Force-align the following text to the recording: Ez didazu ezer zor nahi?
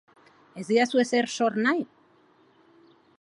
Ez 0.61 0.63
didazu 0.69 1.01
ezer 1.03 1.29
zor 1.35 1.59
nahi? 1.67 1.87